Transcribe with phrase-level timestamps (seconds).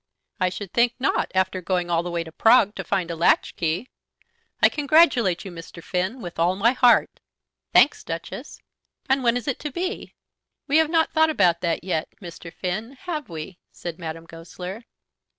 [0.39, 3.55] "I should think not, after going all the way to Prague to find a latch
[3.55, 3.91] key!
[4.59, 5.83] I congratulate you, Mr.
[5.83, 7.19] Finn, with all my heart."
[7.71, 8.63] "Thanks, Duchess."
[9.07, 10.15] "And when is it to be?"
[10.67, 12.51] "We have not thought about that yet, Mr.
[12.51, 14.85] Finn, have we?" said Madame Goesler.